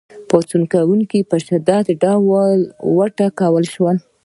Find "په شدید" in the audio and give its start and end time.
1.29-1.87